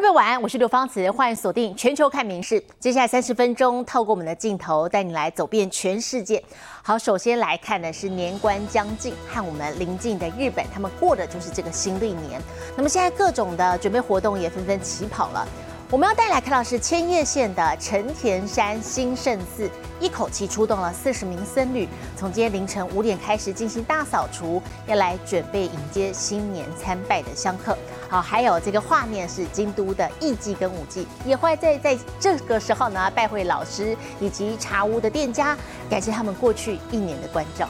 [0.00, 2.58] 各位晚安，我是刘芳慈，欢迎锁定全球看名事。
[2.78, 6.42] 接下来三十分钟，透过我们的镜头带你来走遍全世界。
[6.82, 12.40] 好，首先来看的是年关将近，和我们临近的日本，他们过的就是这个新历年。
[12.74, 15.46] 那么现在各种的准备活动也纷纷起跑了。
[15.90, 19.68] 我们要带来看到是千叶县的成田山新圣寺，
[19.98, 27.76] 一口气出动了四十名僧侣，从今天凌晨五点开始进行大扫除，要来准备迎接新年参拜的香客。
[28.08, 35.58] 好，还有这个画面是京都的艺伎跟舞伎，也会在在这个时候呢拜会老师以及茶屋的店家，
[35.90, 37.68] 感谢他们过去一年的关照。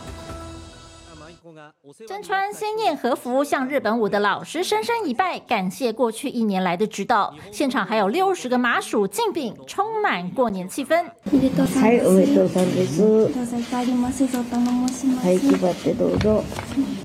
[2.07, 7.35] 身穿鲜艳和服向日本舞的老师深深一拜，感谢过去一年来的指导。
[7.51, 11.05] 现场还有六十个麻薯敬饼，充满过年气氛。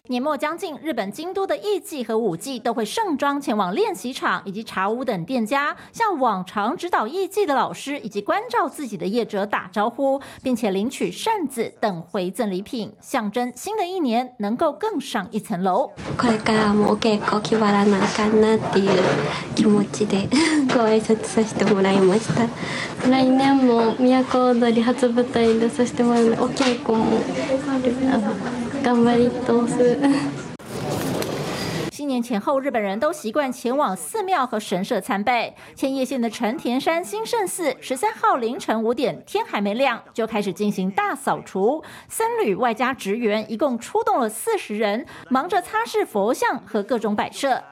[0.08, 15.92] 年末将近，日本京都的艺伎和舞伎都会盛装前往练习场以及茶屋等店家，向往常指导艺伎的老师以及关照自己的业者打招呼，并且领取扇子等回赠礼品，象征新的一年能够更上一层楼。
[16.18, 18.90] これからもお稽古気張らなあかんなっていう
[19.54, 20.28] 気持ちで
[20.74, 22.48] ご挨拶させてもらいました。
[23.08, 27.04] 来年も都踊り初舞台に出させてもらうので、お稽古も
[28.12, 28.34] あの
[28.85, 29.97] 頑張り通す。
[31.89, 35.55] 新年前后，日本人都习惯前往寺庙和神社参拜。
[35.73, 47.63] 千叶县的成田山新胜寺，十三号凌晨五点，天还没亮就开始进行大扫除，僧侣外加职员一共出动了四十人，忙着擦拭佛像和各种摆设。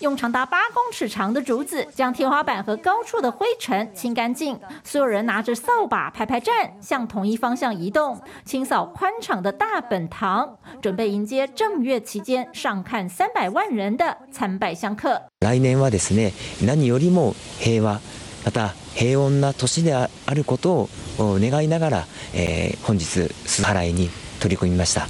[0.00, 4.58] 用长达八公尺长的竹子将天花板和高处的灰尘清干净。
[4.84, 15.22] 所有人拿着扫把排排站，向同一方向移动，清扫宽敞的大本堂，准备迎接正月期间上看三百万人的参拜香客。
[15.40, 16.32] 来年はですね、
[16.62, 18.00] 何よりも平和、
[18.44, 20.88] また平穏な年であること
[21.18, 23.04] を願いながら、えー、本日
[23.46, 24.10] す払いに
[24.40, 25.08] 取り組みました。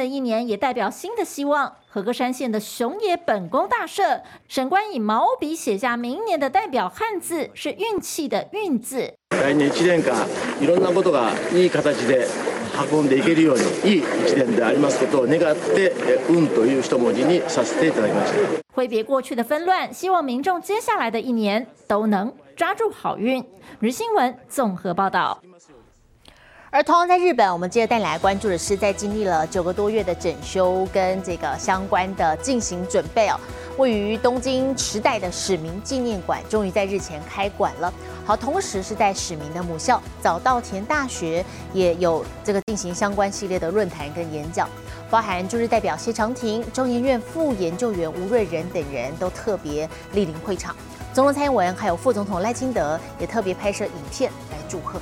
[0.00, 1.76] 的一年也代表新的希望。
[1.88, 9.14] 和歌山县的熊野本宫大社，神官以毛笔写下明年的代表汉字，是运气的“运”字。
[9.30, 10.14] 来年一年間
[10.60, 12.26] いろんなことがいい形で
[12.92, 15.92] 運んでいけるようにいい一年でありますことを願って「
[16.28, 18.38] 運」という一文字にさせていただきました。
[18.74, 23.42] 挥别过去的纷乱，希望民众接下来的一年都能抓住好运。
[23.80, 25.38] 日新闻综合报道。
[26.73, 33.37] 而同样在日本，我们接着带来关注的是，在经历了九个多月的整修跟这个相关的进行准备哦，
[33.77, 37.93] 位于东京池袋的史明纪念馆终于在日前开馆了。
[38.25, 41.43] 好，同时是在史明的母校早稻田大学
[41.73, 44.69] 也有这个进行相关系列的论坛跟演讲，
[45.09, 50.73] 包含驻日代表谢长廷、中研院副研究员吴瑞仁等人都特别莅临会场。
[51.11, 55.01] 总统蔡英文还有副总统赖清德也特别拍摄影片来祝贺。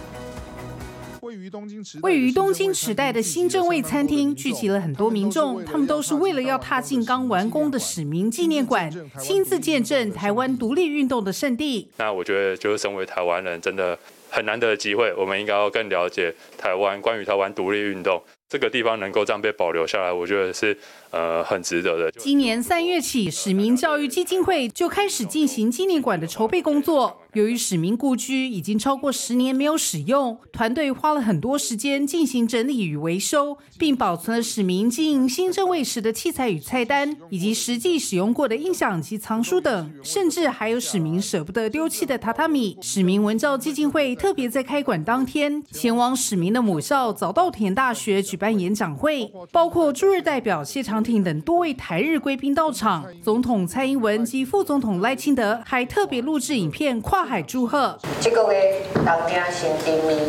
[2.02, 11.90] 位于东京池袋的新正味餐厅聚集了很多民众，他们都是为了要踏进刚完工的史明纪念馆，亲自见证台湾独立运动的圣地。
[11.98, 13.98] 那我觉得，就是身为台湾人，真的
[14.30, 20.78] 很难得的机会，我们应该要更了解台湾，关于台湾独立运动这个地方能够这样被保留下来，我觉得是
[21.12, 22.12] 呃很值得的。
[22.12, 27.22] 今年三月起，史明教育基金会就开始进行纪念馆的筹备工作。
[27.34, 42.76] 由于史明故居已经超过十年没有使用，团队花了很多时间进行整理与维修，并保存了史明经营新正味时的器材与菜单，以及实际使用过的音响及藏书等，甚至还有史明舍不得丢弃的榻榻米。
[42.82, 57.98] 史明文教基金会特别在开馆当天前往史明的母校早稻田大学举办演讲会，包括驻日代表谢长廷等多位台日贵宾到场，总统蔡英文及副总统赖清德还特别录制影片跨海祝贺。
[58.20, 60.20] 这个月东京新丁面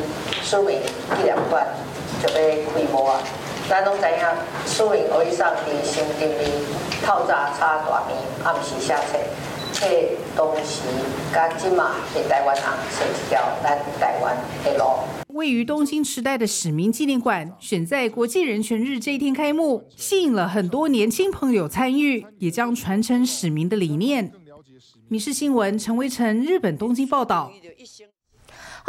[0.42, 0.78] 史明
[1.16, 1.66] 纪念馆
[2.22, 3.20] 就要开幕啊！
[3.68, 4.18] 咱拢知影，
[4.66, 6.50] 史明可以上伫新丁面
[7.04, 9.18] 泡茶炒大面，暗时写册，
[9.80, 10.82] 迄当时
[11.32, 14.84] 甲即马的台湾人是一条咱台湾的路。
[15.28, 24.32] 位于东京池袋的史明纪念馆，选在国际人权日这一天开幕，吸引了很多年轻朋友参与，也将传承史明的理念。
[25.08, 27.50] 民事新闻陈维成，日本东京报道。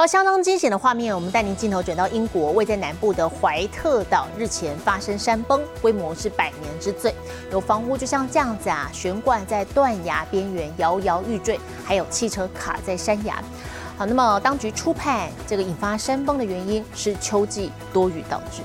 [0.01, 7.13] 好，相当惊险的画面，我们带您镜头转到英国，位在南部的怀特岛日前发生山崩，规模是百年之最，
[7.51, 13.44] 有房屋就像这样子啊，悬挂在断崖边缘，摇摇欲坠，还有汽车卡在山崖。
[13.95, 18.63] 好，那么当局初判，这个引发山崩的原因是秋季多雨导致。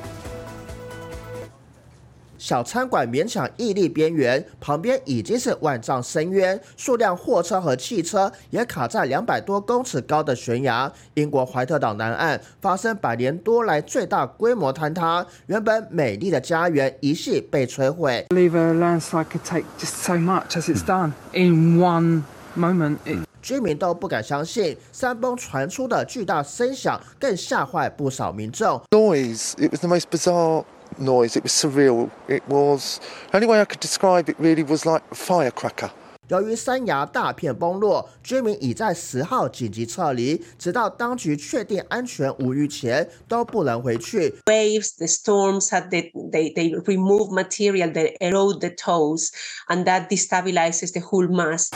[2.46, 10.92] 小餐馆勉强屹立边缘，旁边已经是万丈深渊，数辆货车和汽车也卡在两百多公尺高的悬崖。
[11.14, 18.24] 英国怀特岛南岸发生百年多来最大规模坍塌，原本美丽的家园一系被摧毁。
[18.28, 22.22] believe a landslide could take just so much as it's done in one
[22.56, 22.98] moment.
[23.42, 28.80] 居民都不敢相信，山崩传出的巨大声响更吓坏不少民众。
[28.90, 29.54] noise.
[29.56, 30.64] It was the most bizarre
[30.97, 31.35] noise.
[31.35, 32.09] It was surreal.
[32.27, 32.99] It was
[33.33, 35.91] only way I could describe it really was like a firecracker.
[36.27, 44.35] 由于山崖大片崩落，居民已在十号紧急撤离，直到当局确定安全无虞前，都不能回去。
[44.45, 49.29] waves, the storms had the, they, they remove material that erode the toes
[49.67, 51.69] and that destabilizes the whole mass.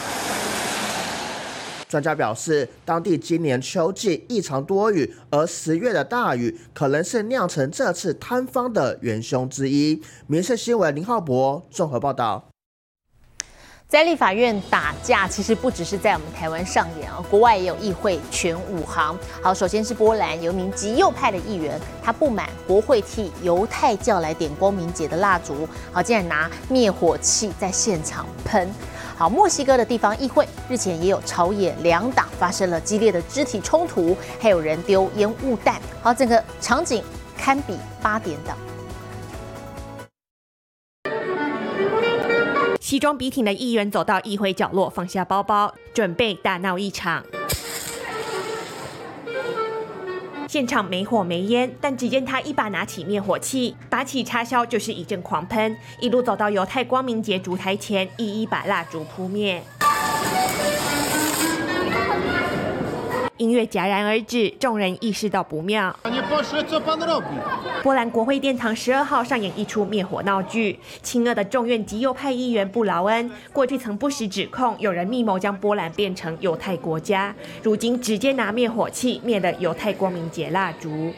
[1.91, 10.01] 专家表示，当地今年秋季异常多雨，而十月的大雨可能是酿成这次坍方的元凶之一。
[10.29, 12.45] 民事新闻林浩博综合报道。
[13.89, 19.19] 在立法院打架，其实不只是在我们台湾上演啊，国外也有议会全武行。
[19.43, 28.73] 好，首先是波兰有一名极右派的议员，他不满国会替犹太教来点光明节的蜡烛，好，竟然拿灭火器在现场喷。
[29.21, 35.79] 好，墨西哥的地方议会日前也有朝野两党发生了激烈的肢体冲突，还有人丢烟雾弹。
[36.01, 37.05] 好，整个场景
[37.37, 38.57] 堪比八点档。
[42.81, 47.23] 西装笔挺的议员走到议会角落，放下包包，准备大闹一场。
[50.51, 59.63] 现场没火没烟，但只见他一把拿起灭火器，拔起插销就是一阵狂喷，一路走到犹太光明节烛台前，一一把蜡烛扑灭。
[63.41, 65.97] 音乐戛然而止，众人意识到不妙。
[67.83, 70.79] 波兰国会殿堂十二号上演一出灭火闹剧。
[71.03, 81.11] 亲俄的众院极右派议员布劳恩，过去曾不时指控有人密谋将波兰变成犹太国家，如今直接拿灭火器灭了犹太光明节蜡烛。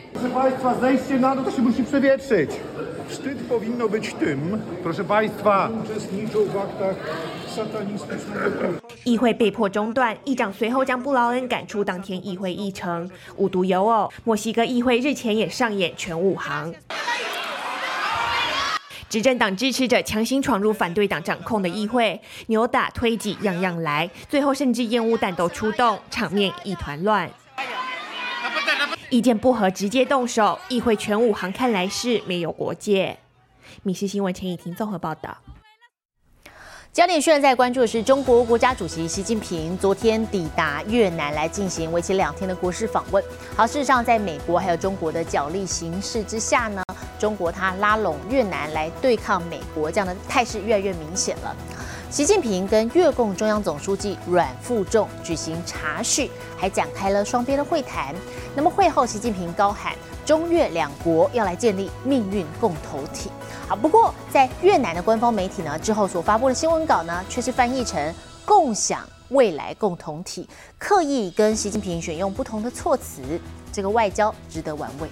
[9.04, 13.10] 议会被迫中断议长随后将布劳恩赶出当天议会议程。
[13.36, 16.74] 无独有偶墨西哥议会日前也上演全武行。
[19.08, 27.30] 执政党支持者强行闯入反对党掌控的议会扭打推挤样样来最后甚至烟雾弹都出动场面一团乱。
[29.12, 33.18] 意见不合直接动手，议会全武行看来是没有国界。
[33.82, 35.36] 米氏新闻陈以婷综合报道。
[36.94, 43.22] 焦点现在关注的是中国国家主席习近平昨天抵达越南来进行为期两天的国事访问。
[43.54, 46.82] 好，事实上，在美国还有中国的角力形势之下呢，
[47.18, 51.54] 中国它拉拢越南来对抗美国，这样的态势越来越明显了。
[52.12, 58.14] 习近平跟越共中央总书记阮富仲举行茶叙，还展开了双边的会谈。
[58.54, 59.94] 那么会后，习近平高喊
[60.26, 63.30] 中越两国要来建立命运共同体。
[63.66, 73.22] 好，不过在越南的官方媒体呢之后所发布的新闻稿呢，却是翻译成共享未来共同体，刻意跟习近平选用不同的措辞，
[73.72, 75.08] 这个外交值得玩味。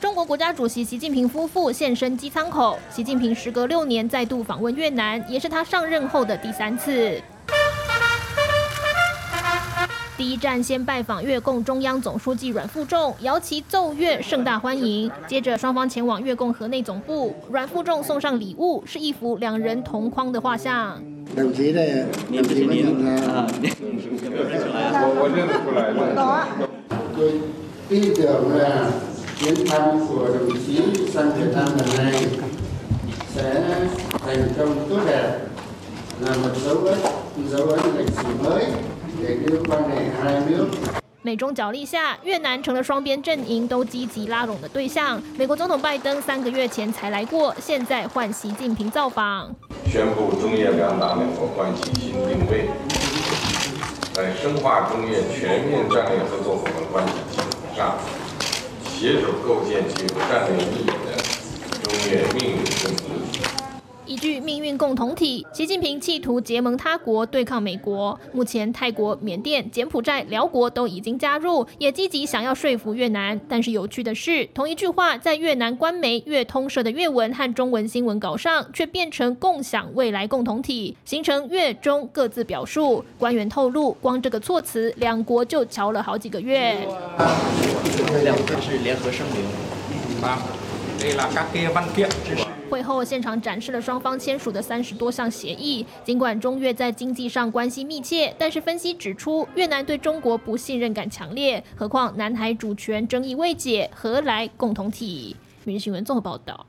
[0.00, 2.78] 中国国家主席习近平夫妇现身机舱口。
[2.90, 7.20] 习近平时隔六年再度访问越南，也是他上任后的第三次。
[10.16, 15.10] 第一站先拜访越共中央总书记阮富仲，摇旗奏乐，盛大欢迎。
[15.26, 20.98] 接着双方前往越共河内总部，阮富仲送上礼物，是一幅两人同框的画像。
[21.36, 22.42] mới nhận
[23.02, 23.46] ra
[25.14, 26.48] 我认得出来了。
[27.16, 27.20] tôi
[27.88, 28.88] tin tưởng là
[41.22, 45.22] 美中角力下，越南成了双边阵营都积极拉拢的对象。
[45.38, 49.50] 美国总统拜登三个月前才来过，现在换习近平造访。
[49.86, 52.68] 宣布中越两党两国关系新定位，
[54.12, 57.44] 在深化中越全面战略合作伙伴关系基础
[57.74, 57.96] 上，
[59.00, 61.16] 携手构建具有战略意义的
[61.82, 63.40] 中越命运共同体。
[64.04, 65.46] 一句命运共同体。
[65.52, 68.18] 习近平企图结盟他国对抗美国。
[68.32, 73.40] 目前泰国、缅甸、柬埔寨、辽国都已经加入，也积极想要说服越南。
[73.48, 83.04] 但是有趣的是，同一句话在越南官媒越通社的越文和中文新闻稿上，却变成共享未来共同体，形成越中各自表述。
[83.20, 86.76] 官员透露，光这个措辞，两国就瞧了好几个月。
[88.24, 89.44] 两个是联合声明。
[92.70, 95.84] 会后现场展示了双方签署的三十多项协议。
[96.04, 101.62] 尽管中越在经济上关系密切，但是分析指出，越南对中国不信任感强烈。
[101.74, 105.36] 何况南海主权争议未解，何来共同体？
[105.64, 106.64] 民事新闻综合报道。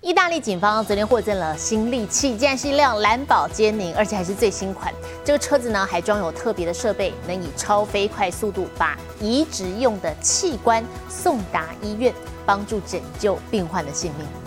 [0.00, 4.92] 意大利警方昨天获赠了新利器，竟然是一辆蓝宝坚尼，而且还是最新款。
[5.24, 12.12] 这个车子呢，还装有特别的设备，能以超飞快速度把移植用的器官送达医院，
[12.44, 14.41] 帮助拯救病患的性命。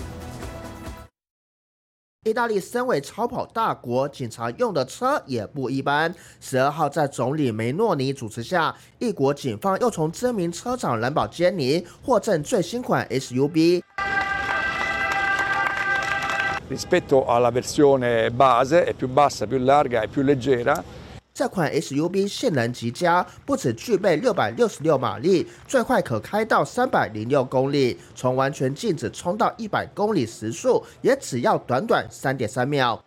[2.25, 6.11] 意大利身为超跑大国，警察用的车也不一般。
[6.41, 13.83] 十二号在总理梅诺尼主持下，一国警方又从知名车厂兰宝基尼获赠最新款 SUV。
[16.67, 20.83] rispetto alla versione base è più bassa, più larga e più leggera.
[21.37, 32.97] 这款 SUV 性能极佳，不只具备六百六十六马力，最快可开到三百零六公里，从完全静止冲到一百公里时速也只要短短三点三秒。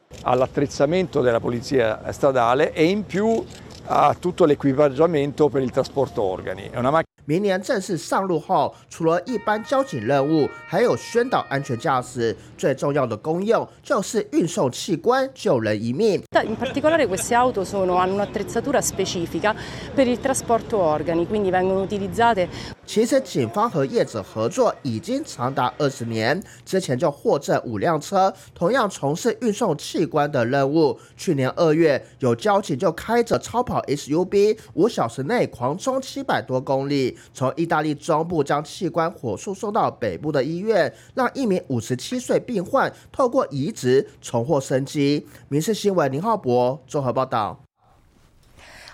[7.28, 12.34] 明年正式上路后，除了一般交警任务，还有宣导安全驾驶。
[12.56, 16.22] 最重要的功用就是运送器官，救人一命。
[16.42, 19.54] In particolare queste auto sono hanno un'attrezzatura specifica
[19.94, 22.48] per il trasporto organi, quindi vengono utilizzate.
[22.86, 30.98] 其实警方和业者合作已经长达二十年，之前就获赠五辆车，同样从事运送器官的任务。
[31.14, 37.17] 去年二月，有交警就开着超跑 SUV，五小时内狂冲七百多公里。
[37.32, 45.26] 从意大利中部将器官火速送到北部的医院，让一名五十七岁病患透过移植重获生机。
[45.48, 47.58] 民事新闻林浩博综合报道。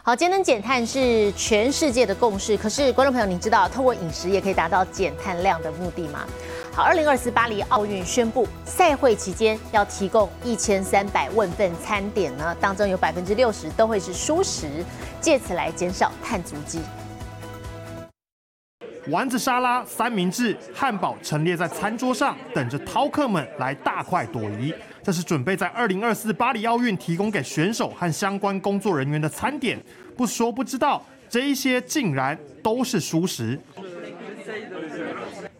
[0.02, 6.26] 好，节能减碳是全世界的共识，可是观众朋友，你知道透过饮食也可以达到减碳量的目的吗？
[6.74, 14.84] 好，二零二四巴黎奥运宣布，赛会期间要提供一千三百万份餐点呢，当中有百分之六十都会是蔬食，
[15.22, 16.80] 借此来减少碳足迹。
[19.08, 24.72] 丸子沙拉、三明治、汉堡陈列在餐桌上，等着饕客们来大快朵颐。
[25.02, 29.78] 这是准备在二零二四巴黎奥运提供给选手和相关工作人员的餐点。
[30.16, 33.58] 不说不知道，这些竟然都是熟食。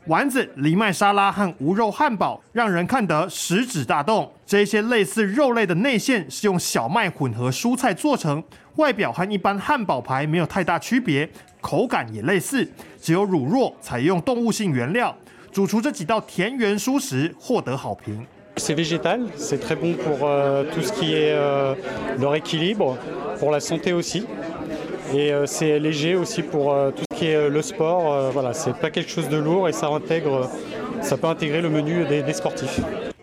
[0.07, 4.31] 丸子、藜麦沙拉和无肉汉堡让人看得食指大动。
[4.45, 8.43] 这些类似肉类的内馅是用小麦混合蔬菜做成，
[8.77, 11.29] 外表和一般汉堡排没有太大区别。
[11.63, 12.69] 口感也类似，
[13.01, 15.17] 只有乳酪采用动物性原料。
[15.51, 18.27] 主厨这几道田园蔬食获得好评。
[18.57, 20.19] C'est végétal, c'est très bon pour
[20.73, 21.35] tout ce qui est
[22.19, 22.97] leur équilibre,
[23.41, 24.27] pour la santé aussi,
[25.13, 27.14] et c'est léger aussi pour tout ce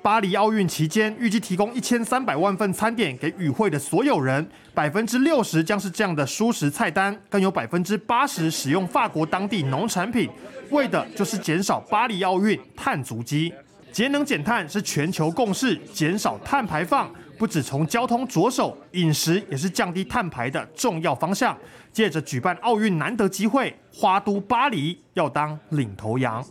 [0.02, 10.30] 巴黎奥运期间，预计提供一千三百万份餐点给与会的所有人，百分之六十将是这样的蔬食菜单，更有百分之八十使用法国当地农产品，
[10.70, 13.54] 为的就是减少巴黎奥运碳足迹。
[13.92, 21.58] 节能减碳是全球共识，减少碳排放不止从交通着手，饮食也是降低碳排的重要方向。
[21.92, 26.44] 借着举办奥运难得机会，花都巴黎要当领头羊。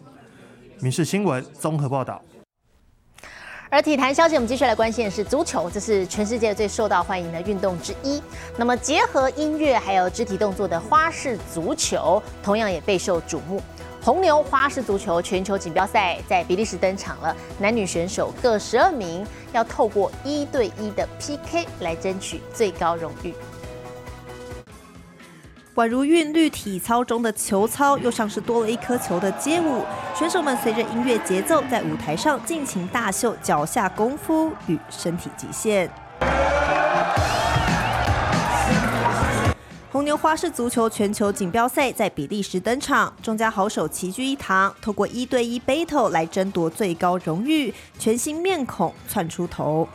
[0.81, 2.21] 民事新闻综合报道。
[3.73, 8.21] 而体坛消息，我们继续来关心的是足球，这是全世界最受到欢迎的运动之一。
[8.57, 13.63] 那么结合音乐还有肢体动作的花式足球，同样也备受瞩目。
[14.03, 23.33] 红牛花式足球全球锦标赛在比利时登场了，男女选手各十二名，要透过一对一的 PK 来争取最高荣誉。
[25.81, 29.83] 宛如韵律体操中的球操，又像是多了一颗球的街舞。
[30.15, 35.91] 选手们随着音乐节奏，在舞台上尽情大秀脚下功夫与身体极限。
[39.91, 47.73] 红牛花式足球全球锦标赛在比利时登场，众家好手齐聚一堂，透过一对一 battle 来争夺最高荣誉。
[47.99, 49.89] 全新面孔窜出头。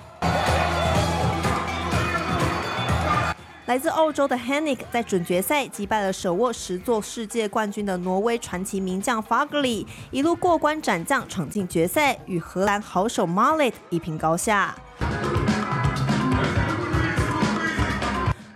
[3.65, 14.75] 来自澳洲的 Hennig 在准决赛击败了手握十座世界冠军的挪威传奇名将 Fagerli，一路过关斩将，闯进决赛，与荷兰好手 Mallet 一拼高下。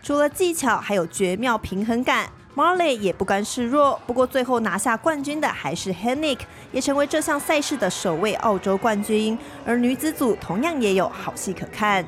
[0.03, 2.29] 除了技巧，还有绝妙平衡感。
[2.55, 6.39] Marley 也不甘示弱，不过最后拿下冠军的还是 Hennig，
[6.71, 9.35] 也成为这项赛事的首位澳洲冠军。
[9.65, 12.05] 而女子组同样也有好戏可看。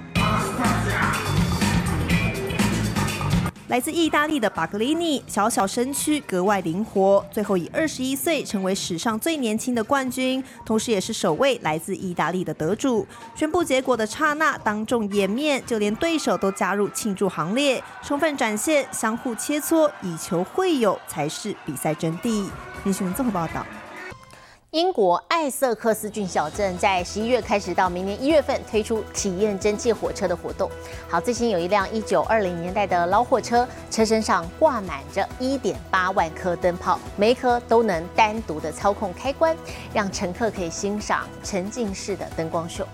[3.72, 13.08] 来自意大利的巴格利尼，小小身躯格外灵活，最后以二十一岁成为史上最年轻的冠军，同时也是首位来自意大利的得主。
[13.34, 22.50] 宣布结果的刹那，当众掩面，就连对手都加入庆祝行列，充分展现相互切磋，以求会友才是比赛真谛。
[22.84, 23.66] 林新闻综合报道。
[24.72, 30.72] 英国艾瑟克斯郡小镇在十一月开始到明年一月份推出体验蒸汽火车的活动。
[31.10, 39.54] 好，最新有一辆一九二零年代的老火车，车身上挂满着一点八万颗灯泡，每一颗都能单独的操控开关，
[39.94, 42.88] 让乘客可以欣赏沉浸式的灯光秀。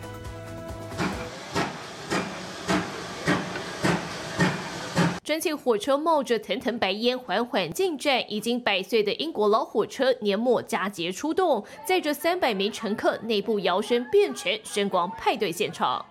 [5.27, 16.05] 蒸汽火车冒着腾腾白烟缓缓进站，已经百岁的英国老火车年末佳节出动，载着三百名乘客，内部摇身变成声光派对现场。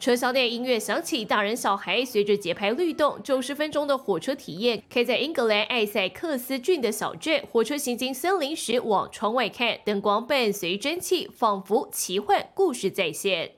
[0.00, 3.22] 车厢内音乐响起，大人小孩随着节拍律动。
[3.22, 7.44] 九十分钟的火车体验，开在英格兰艾塞克斯郡的小镇。
[7.52, 13.52] 火车行经森林时，往窗外看，灯光伴随蒸汽，仿佛奇幻故事再现。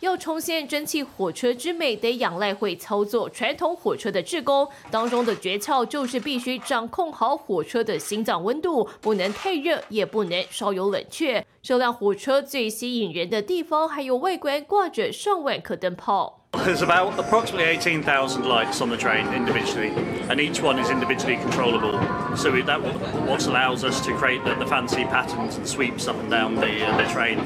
[0.00, 4.66] 要重现蒸汽火车之美，得仰赖会操作传统火车的职工。
[4.90, 11.44] 当中的诀窍就是必须掌控好火车的心脏温度，不能太热，也不能稍有冷却。
[11.62, 16.39] 这辆火车最吸引人的地方，还有外观挂着上万颗灯泡。
[16.63, 19.91] There's about approximately 18,000 lights on the train individually,
[20.29, 21.99] and each one is individually controllable.
[22.37, 22.79] So that
[23.27, 26.85] what allows us to create the, the fancy patterns and sweeps up and down the,
[26.85, 27.39] uh, the train.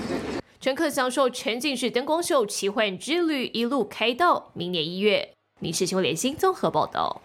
[0.61, 5.29] 乘客享受沉浸式灯光秀奇幻之旅，一路开到明年一月。
[5.59, 7.21] 民事新闻联新综合报道。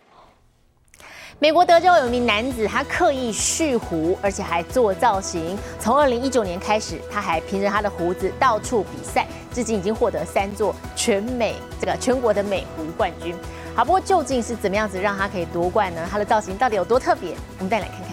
[1.41, 5.57] 美国德州有一名男子，他刻意蓄胡，而且还做造型。
[5.79, 13.33] 从二零一九年开始，他还凭着他的胡子到处比赛，至今已经获得三座全美这个全国的美胡冠军。
[13.73, 16.05] 好，不过究竟是怎么样子让他可以夺冠呢？
[16.11, 17.33] 他的造型到底有多特别？
[17.57, 18.08] 我们再来看看。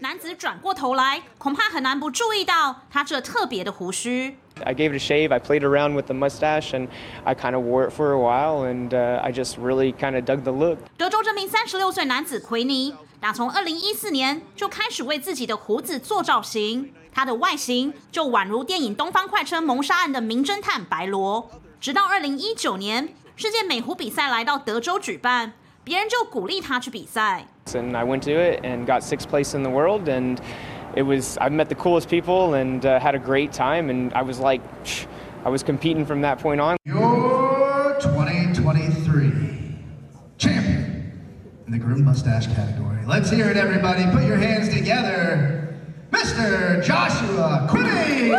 [0.00, 4.38] 男子转过头来，恐怕很难不注意到他这特别的胡须。
[4.64, 5.30] I gave it a shave.
[5.30, 6.88] I played around with the mustache, and
[7.24, 10.24] I kind of wore it for a while, and uh, I just really kind of
[10.24, 10.78] dug the look.
[10.96, 21.50] 德州这名三十六岁男子奎尼，打从二零一四年就开始为自己的胡子做造型，他的外形就宛如电影《东方快车谋杀案》的名侦探白罗。
[21.78, 25.52] 直到二零一九年，世界美胡比赛来到德州举办。
[25.82, 27.48] 别人就鼓励他去比赛。
[27.73, 30.39] And I went to it and got sixth place in the world, and
[30.95, 34.21] it was I met the coolest people and uh, had a great time, and I
[34.21, 34.61] was like,
[35.43, 36.77] I was competing from that point on.
[36.85, 39.75] Your 2023
[40.37, 41.11] champion
[41.65, 43.03] in the groom mustache category.
[43.05, 44.05] Let's hear it, everybody.
[44.11, 45.75] Put your hands together,
[46.11, 46.83] Mr.
[46.83, 48.31] Joshua Quinney.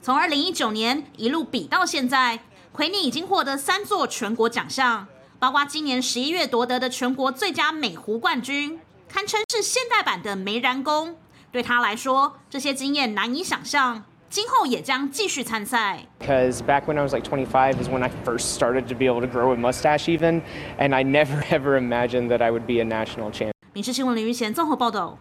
[0.00, 2.38] 从二零一九年一路比到现在，
[2.72, 5.06] 奎尼已经获得三座全国奖项。
[5.39, 11.15] 包括今年十一月夺得的全国最佳美湖冠军，堪称是现代版的梅然宫。
[11.51, 16.05] 对他来说，这些经验难以想象，今后也将继续参赛。
[16.19, 19.27] Because back when I was like 25 is when I first started to be able to
[19.27, 20.41] grow a mustache even,
[20.79, 23.51] and I never ever imagined that I would be a national champion.
[23.73, 25.19] 民事新闻林玉贤综合报道。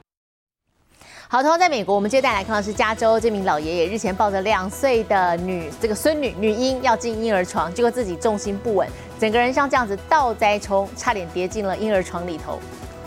[1.37, 8.88] 好，同样在美国，我们接下来看到是加州这名老爷爷日前抱着两岁的女这个孙女女婴要进婴儿床，结果自己重心不稳，
[9.20, 12.59] 整个人像这样子倒栽葱，差点跌进了婴儿床里头。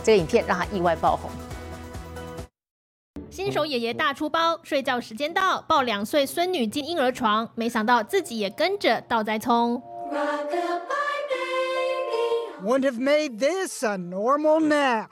[0.03, 1.27] 这个影片让他意外爆红。
[3.31, 9.81] 新手爷爷大出包，睡觉时间到，抱两岁孙女进婴儿床，没想到自己也跟着倒栽葱。
[12.63, 15.07] Wouldn't have made this a normal nap.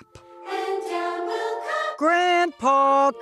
[1.99, 3.13] Grandpa.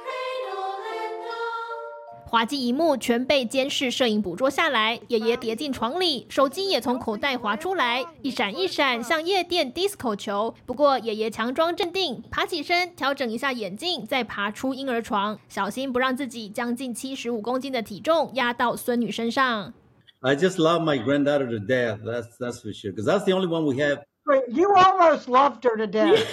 [2.24, 5.00] 滑稽一幕全被监视摄影捕捉下来。
[5.08, 10.54] 爷爷跌进床里，手机也从口袋滑出来，一闪一闪，像夜店 disco 球。
[10.64, 19.74] 不过爷爷强装镇定，爬起身，调整一下眼镜，再爬出婴儿床，小心不让自己将近七十五公斤的体重压到孙女身上。
[20.20, 21.98] I just love my granddaughter to death.
[22.04, 22.92] That's that's for sure.
[22.92, 24.04] Because that's the only one we have.
[24.52, 26.24] You almost loved her to death.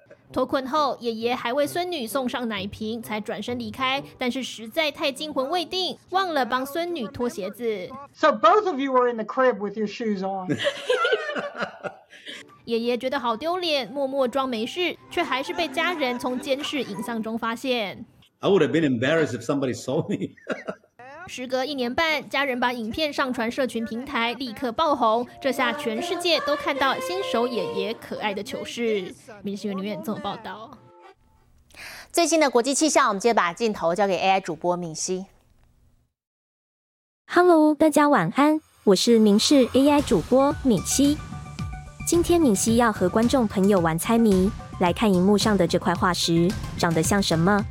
[0.32, 4.02] 脱困后，爷爷还为孙女送上奶瓶，才转身离开。
[4.18, 7.88] 但是实在太惊魂未定，忘了帮孙女脱鞋子。
[8.12, 10.56] So both of you were in the crib with your shoes on.
[12.64, 18.04] 爷爷觉得好丢脸，默默装没事，却还是被家人从监视影像中发现。
[18.40, 20.34] I would have been embarrassed if somebody saw me.
[21.28, 25.26] 时隔一年半，家人把影片上传社群平台，立刻爆红。
[25.40, 29.12] 这下全世界都看到新手爷爷可爱的糗事。
[29.42, 30.70] 明新闻里面这么报道。
[32.12, 35.26] 最新的国际气象，我们接着把镜头交给 AI 主播敏熙。
[37.26, 41.18] Hello，大家晚安，我是明视 AI 主播敏熙。
[42.06, 47.66] 今天敏熙要和观众朋友玩猜谜，来看荧幕上的这块化石长得像什么？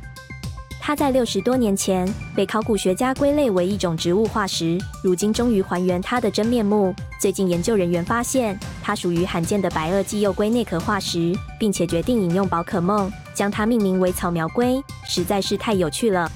[0.86, 6.94] 它在六十多年前被考古学家归类为一种植物化石，如今终于还原它的真面目。
[7.20, 16.30] 最近研究人员发现，它属于罕见的白垩纪幼龟内壳化石，并且决定引用宝可梦，将它命名为草苗龟，实在是太有趣了。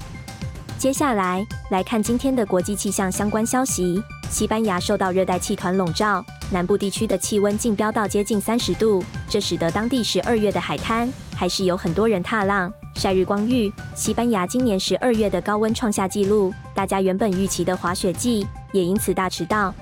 [0.76, 12.72] 接下来来看今天的国际气象相关消息：西班牙受到热带气团笼罩，南部地区的气温竟飙到接近三十度，这使得当地十二月的海滩还是有很多人踏浪。
[13.00, 19.74] 晒日光浴，西班牙今年十二月的高温创下纪录，大家原本预期的滑雪季也因此大迟到。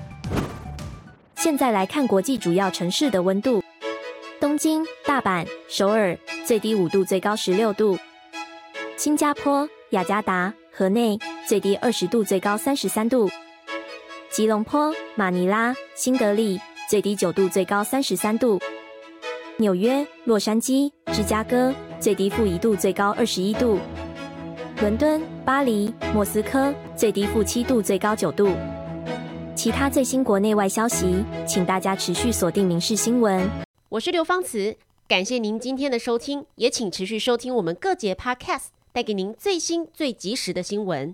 [1.35, 3.61] 现在来看国际主要城市的温度：
[4.39, 7.97] 东京、大阪、首尔，最低五度，最高十六度；
[8.95, 13.27] 新加坡、雅加达、河内，最低二十度，最高三十三度；
[14.31, 16.57] 吉隆坡、马尼拉、新德里，
[16.89, 18.57] 最低九度，最高三十三度；
[19.57, 21.73] 纽约、洛杉矶、芝加哥。
[21.99, 23.77] 最低负一度，最高二十一度。
[24.79, 28.49] 伦敦、巴黎、莫斯科最低负七度，最高九度。
[29.53, 33.41] 其他最新国内外消息，请大家持续锁定《民事新闻》。
[33.89, 34.77] 我是刘芳慈，
[35.09, 41.13] 感谢您今天的收听，也请持续收听我们各节 Podcast，带给您最新最及时的新闻。